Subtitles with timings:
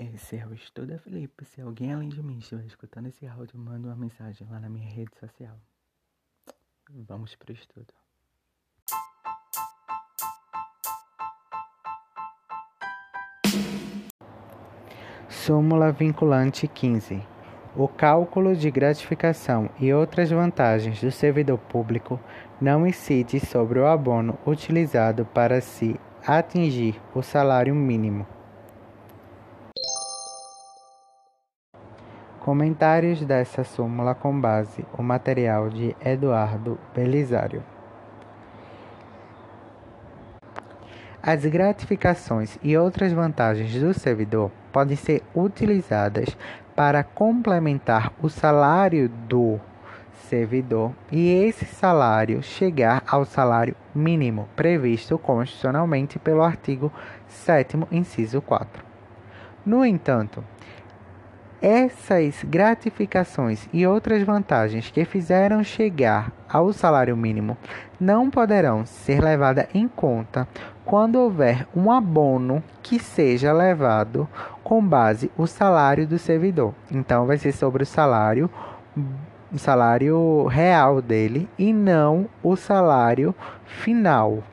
[0.00, 1.44] Esse é o Estuda Felipe.
[1.44, 4.88] Se alguém além de mim estiver escutando esse áudio, manda uma mensagem lá na minha
[4.88, 5.54] rede social.
[6.88, 7.92] Vamos pro estudo.
[15.28, 17.22] Súmula vinculante 15.
[17.76, 22.18] O cálculo de gratificação e outras vantagens do servidor público
[22.58, 28.39] não incide sobre o abono utilizado para se atingir o salário mínimo.
[32.40, 37.62] Comentários dessa súmula com base o material de Eduardo Belisário.
[41.22, 46.34] As gratificações e outras vantagens do servidor podem ser utilizadas
[46.74, 49.60] para complementar o salário do
[50.30, 56.90] servidor e esse salário chegar ao salário mínimo previsto constitucionalmente pelo artigo
[57.28, 58.82] 7 inciso 4.
[59.66, 60.42] No entanto,
[61.60, 67.56] essas gratificações e outras vantagens que fizeram chegar ao salário mínimo
[68.00, 70.48] não poderão ser levadas em conta
[70.84, 74.28] quando houver um abono que seja levado
[74.64, 76.74] com base o salário do servidor.
[76.90, 78.50] Então vai ser sobre o salário
[79.52, 84.44] o salário real dele e não o salário final.